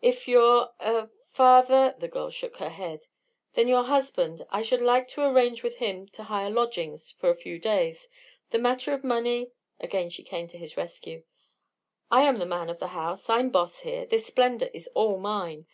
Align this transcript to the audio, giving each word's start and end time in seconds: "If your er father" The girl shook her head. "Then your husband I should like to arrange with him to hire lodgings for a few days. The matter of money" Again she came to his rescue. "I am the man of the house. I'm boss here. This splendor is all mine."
"If 0.00 0.26
your 0.26 0.70
er 0.80 1.10
father" 1.28 1.94
The 1.98 2.08
girl 2.08 2.30
shook 2.30 2.56
her 2.56 2.70
head. 2.70 3.08
"Then 3.52 3.68
your 3.68 3.82
husband 3.82 4.40
I 4.48 4.62
should 4.62 4.80
like 4.80 5.06
to 5.08 5.22
arrange 5.22 5.62
with 5.62 5.76
him 5.76 6.08
to 6.16 6.22
hire 6.22 6.48
lodgings 6.48 7.10
for 7.10 7.28
a 7.28 7.34
few 7.34 7.58
days. 7.58 8.08
The 8.52 8.58
matter 8.58 8.94
of 8.94 9.04
money" 9.04 9.50
Again 9.78 10.08
she 10.08 10.22
came 10.24 10.48
to 10.48 10.56
his 10.56 10.78
rescue. 10.78 11.24
"I 12.10 12.22
am 12.22 12.38
the 12.38 12.46
man 12.46 12.70
of 12.70 12.78
the 12.78 12.86
house. 12.96 13.28
I'm 13.28 13.50
boss 13.50 13.80
here. 13.80 14.06
This 14.06 14.24
splendor 14.24 14.70
is 14.72 14.86
all 14.94 15.18
mine." 15.18 15.66